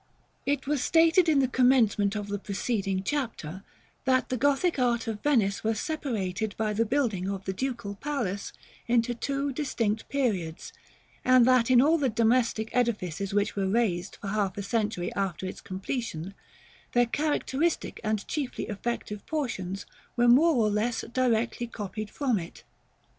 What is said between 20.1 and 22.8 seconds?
were more or less directly copied from it.